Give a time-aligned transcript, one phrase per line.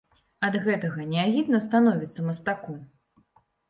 [0.47, 2.71] Ад гэтага не агідна становіцца мастаку?